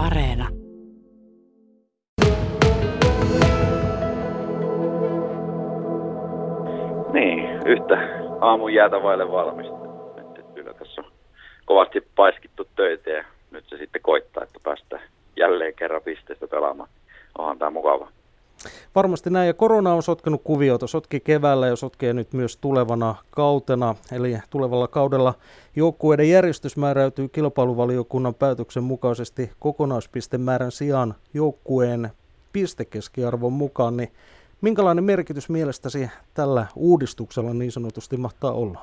[0.00, 0.48] Areena.
[7.12, 7.98] Niin, yhtä
[8.40, 9.76] aamun jäätä vaille valmista.
[10.54, 11.12] Kyllä tässä on
[11.64, 15.02] kovasti paiskittu töitä ja nyt se sitten koittaa, että päästään
[15.36, 16.88] jälleen kerran pisteestä pelaamaan.
[17.38, 18.08] Onhan tämä mukava.
[18.94, 23.94] Varmasti näin, ja korona on sotkenut kuviota, sotki keväällä ja sotkee nyt myös tulevana kautena,
[24.12, 25.34] eli tulevalla kaudella
[25.76, 32.08] joukkueiden järjestys määräytyy kilpailuvaliokunnan päätöksen mukaisesti kokonaispistemäärän sijaan joukkueen
[32.52, 34.08] pistekeskiarvon mukaan, niin
[34.60, 38.80] minkälainen merkitys mielestäsi tällä uudistuksella niin sanotusti mahtaa olla?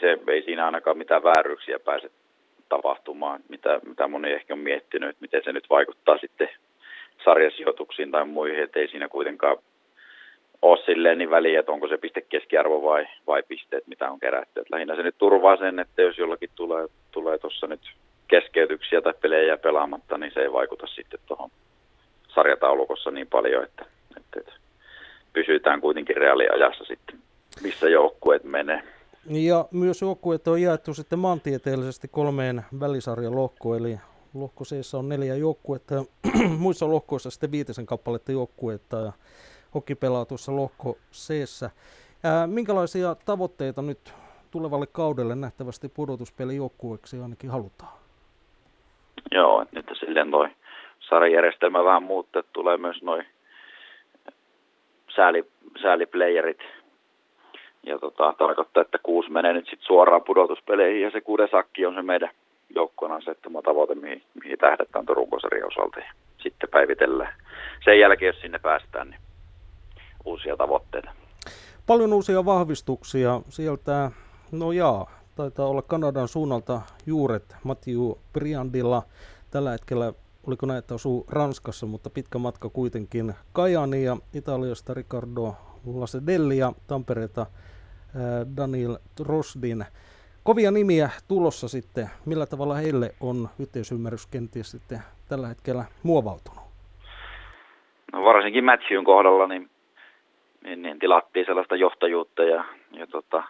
[0.00, 2.10] Se ei siinä ainakaan mitään vääryyksiä pääse
[2.68, 6.48] tapahtumaan, mitä, mitä moni ehkä on miettinyt, että miten se nyt vaikuttaa sitten
[7.24, 9.56] sarjasijoituksiin tai muihin, että ei siinä kuitenkaan
[10.62, 14.60] ole silleen niin väliä, että onko se piste keskiarvo vai, vai pisteet, mitä on kerätty.
[14.60, 17.80] Et lähinnä se nyt turvaa sen, että jos jollakin tulee, tulee tuossa nyt
[18.28, 21.50] keskeytyksiä tai pelejä pelaamatta, niin se ei vaikuta sitten tuohon
[22.28, 23.84] sarjataulukossa niin paljon, että,
[24.16, 24.52] että, että
[25.32, 27.18] pysytään kuitenkin reaaliajassa sitten,
[27.62, 28.82] missä joukkueet menee.
[29.30, 33.96] Ja myös joukkueet on jaettu sitten maantieteellisesti kolmeen välisarjan lohkoon, eli
[34.40, 35.94] lohko C on neljä joukkuetta
[36.58, 39.12] muissa lohkoissa sitten viitisen kappaletta joukkuetta ja
[39.74, 41.34] hoki pelaa tuossa lohko C.
[42.46, 44.14] Minkälaisia tavoitteita nyt
[44.50, 47.92] tulevalle kaudelle nähtävästi pudotuspelijoukkueeksi ainakin halutaan?
[49.30, 50.48] Joo, nyt silleen toi
[51.00, 53.26] sarjajärjestelmä vähän muuttuu, että tulee myös noin
[55.16, 55.44] sääli,
[55.82, 56.58] sääliplayerit.
[57.82, 61.94] Ja tota, tarkoittaa, että kuusi menee nyt sitten suoraan pudotuspeleihin ja se kuuden sakki on
[61.94, 62.30] se meidän
[62.74, 65.28] joukkueen asettama tavoite, mihin, mihin tähdätään Turun
[65.66, 67.34] osalta ja sitten päivitellään.
[67.84, 69.20] Sen jälkeen, jos sinne päästään, niin
[70.24, 71.10] uusia tavoitteita.
[71.86, 74.10] Paljon uusia vahvistuksia sieltä,
[74.52, 77.98] no jaa, taitaa olla Kanadan suunnalta juuret Matthew
[78.32, 79.02] Briandilla.
[79.50, 80.12] Tällä hetkellä,
[80.46, 85.54] oliko näin, että osuu Ranskassa, mutta pitkä matka kuitenkin Kajani ja Italiasta Ricardo
[85.86, 87.46] Lasedelli ja Tampereelta
[88.56, 89.84] Daniel Rosdin.
[90.46, 92.06] Kovia nimiä tulossa sitten.
[92.26, 94.98] Millä tavalla heille on yhteisymmärrys kenties sitten
[95.28, 96.62] tällä hetkellä muovautunut?
[98.12, 99.70] No varsinkin Matthewn kohdalla niin,
[100.64, 103.42] niin, niin tilattiin sellaista johtajuutta ja, ja tota,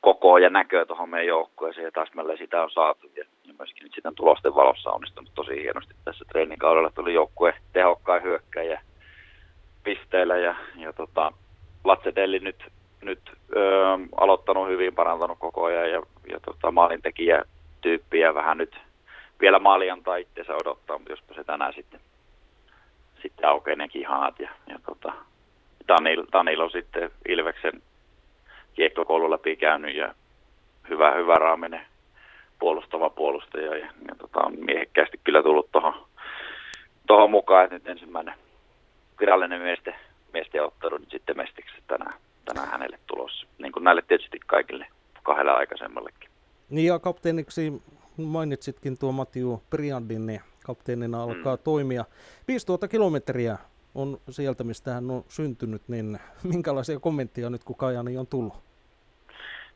[0.00, 3.10] kokoa ja näköä tuohon meidän joukkueeseen ja täsmälleen sitä on saatu.
[3.16, 6.90] Ja, ja myöskin nyt sitten tulosten valossa on onnistunut tosi hienosti tässä treenikaudella.
[6.90, 8.80] Tuli joukkue tehokkain hyökkäjä
[9.84, 11.32] pisteillä ja, ja tota,
[11.84, 12.64] Latsetelli nyt
[13.02, 13.20] nyt
[13.56, 16.02] ö, aloittanut hyvin, parantanut koko ajan ja,
[16.32, 17.44] ja tota, maalintekijä
[17.80, 18.76] tyyppiä vähän nyt
[19.40, 22.00] vielä maaliantaa itseensä odottaa, mutta jospa se tänään sitten,
[23.22, 25.12] sitten aukeaa ne kihanat ja, ja tota,
[25.88, 27.82] Danil, Danil on sitten Ilveksen
[28.74, 30.14] kiekkokoulun läpi käynyt ja
[30.88, 31.86] hyvä, hyvä raaminen
[32.58, 35.94] puolustava puolustaja ja, ja tota, on miehekkäästi kyllä tullut tuohon
[37.06, 38.34] tohon mukaan, että nyt ensimmäinen
[39.20, 39.94] virallinen miesten,
[40.32, 44.86] miesten ottelu nyt sitten mestiksi tänään tänään hänelle tulossa, niin kuin näille tietysti kaikille
[45.22, 46.30] kahdelle aikaisemmallekin.
[46.70, 47.82] Niin ja kapteeniksi
[48.16, 51.62] mainitsitkin tuo Matiu Priandin, niin kapteenina alkaa mm.
[51.64, 52.04] toimia.
[52.48, 53.58] 5000 kilometriä
[53.94, 56.18] on sieltä, mistä hän on syntynyt, niin
[56.52, 58.54] minkälaisia kommentteja nyt, kun Kajani on tullut?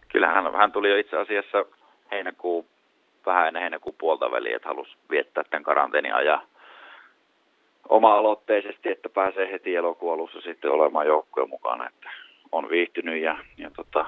[0.08, 1.64] Kyllähän hän tuli jo itse asiassa
[2.10, 2.64] heinäkuun,
[3.26, 6.42] vähän ennen heinäkuun puolta väliä, että halusi viettää tämän karanteenin ajan
[7.88, 11.88] oma-aloitteisesti, että pääsee heti elokuun alussa sitten olemaan joukkojen mukana.
[11.88, 12.10] Että
[12.56, 14.06] on viihtynyt ja, ja tota,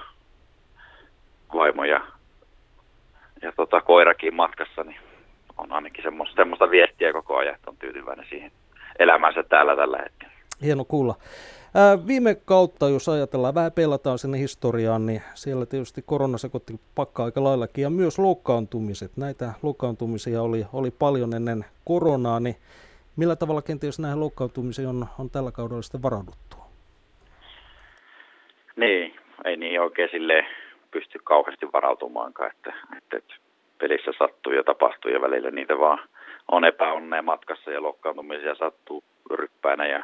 [1.54, 2.00] vaimo ja,
[3.42, 5.00] ja tota, koirakin matkassa, niin
[5.58, 8.52] on ainakin semmoista, semmoista viestiä koko ajan, että on tyytyväinen siihen
[8.98, 10.34] elämänsä täällä tällä hetkellä.
[10.62, 11.14] Hieno kuulla.
[11.74, 17.24] Ää, viime kautta, jos ajatellaan, vähän pelataan sinne historiaan, niin siellä tietysti korona sekoitti pakka
[17.24, 19.16] aika laillakin ja myös loukkaantumiset.
[19.16, 22.56] Näitä loukkaantumisia oli, oli paljon ennen koronaa, niin
[23.16, 26.56] millä tavalla kenties näihin loukkaantumisiin on, on tällä kaudella sitten varauduttu?
[28.76, 29.14] Niin,
[29.78, 30.46] ei oikein sille
[30.90, 33.34] pysty kauheasti varautumaankaan, että, että, että
[33.78, 35.98] pelissä sattuu ja tapahtuu ja välillä niitä vaan
[36.48, 40.02] on epäonnea matkassa ja loukkaantumisia sattuu ryppäänä ja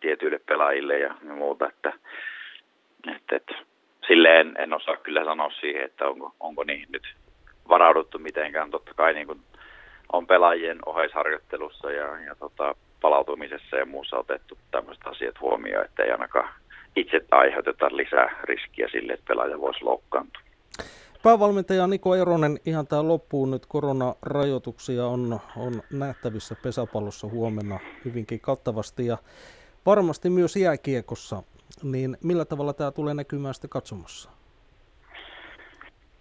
[0.00, 1.92] tietyille pelaajille ja, muuta, että,
[3.16, 3.54] että, että
[4.06, 7.14] silleen en osaa kyllä sanoa siihen, että onko, onko niihin nyt
[7.68, 8.70] varauduttu mitenkään.
[8.70, 9.40] Totta kai niin kuin
[10.12, 16.10] on pelaajien oheisharjoittelussa ja, ja tota, palautumisessa ja muussa otettu tämmöiset asiat huomioon, että ei
[16.10, 16.48] ainakaan
[16.96, 20.42] itse aiheuteta lisää riskiä sille, että pelaaja voisi loukkaantua.
[21.22, 29.06] Päävalmentaja Niko Eronen, ihan tämä loppuun nyt koronarajoituksia on, on nähtävissä pesäpallossa huomenna hyvinkin kattavasti
[29.06, 29.16] ja
[29.86, 31.42] varmasti myös jääkiekossa.
[31.82, 34.30] Niin millä tavalla tämä tulee näkymään sitten katsomassa?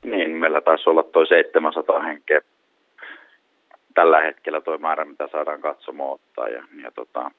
[0.04, 2.42] Niin, meillä taisi olla tuo 700 henkeä
[3.94, 6.48] tällä hetkellä tuo määrä, mitä saadaan katsomaan ottaa.
[6.48, 7.32] Ja, ja tota,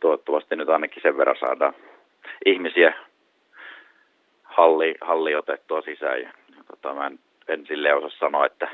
[0.00, 1.74] toivottavasti nyt ainakin sen verran saadaan
[2.46, 2.94] ihmisiä
[4.42, 6.20] halli, halli otettua sisään.
[6.20, 7.18] Ja, ja tota, mä en,
[7.48, 8.68] en silleen osaa sanoa, että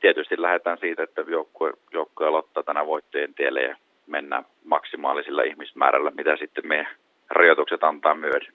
[0.00, 6.36] tietysti lähdetään siitä, että joukkue, joukkue aloittaa tänä voittojen tielle ja mennään maksimaalisilla ihmismäärällä, mitä
[6.36, 6.88] sitten meidän
[7.30, 8.52] rajoitukset antaa myöden.